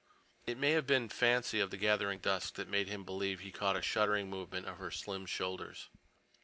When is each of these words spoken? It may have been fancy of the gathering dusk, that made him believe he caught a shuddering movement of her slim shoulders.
It 0.47 0.57
may 0.57 0.71
have 0.71 0.87
been 0.87 1.09
fancy 1.09 1.59
of 1.59 1.69
the 1.69 1.77
gathering 1.77 2.17
dusk, 2.17 2.55
that 2.55 2.67
made 2.67 2.87
him 2.87 3.03
believe 3.03 3.41
he 3.41 3.51
caught 3.51 3.77
a 3.77 3.83
shuddering 3.83 4.31
movement 4.31 4.65
of 4.65 4.79
her 4.79 4.89
slim 4.89 5.27
shoulders. 5.27 5.89